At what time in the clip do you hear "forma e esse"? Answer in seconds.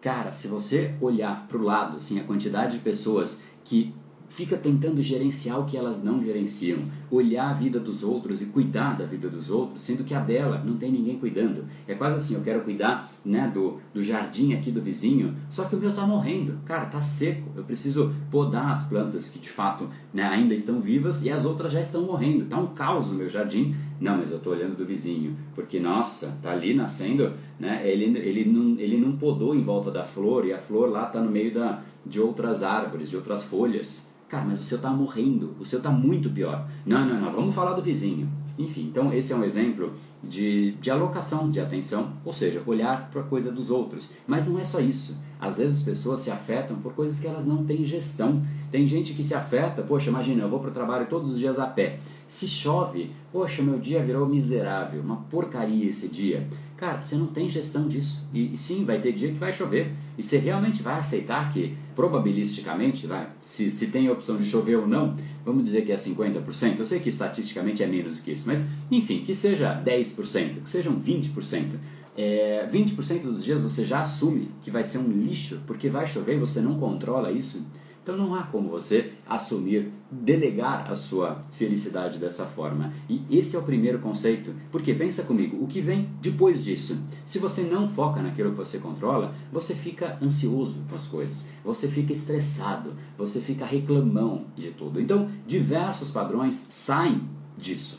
82.44-83.56